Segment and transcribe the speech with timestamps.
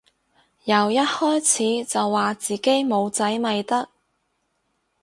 [0.63, 1.47] 由一開
[1.79, 3.87] 始就話自己冇仔咪得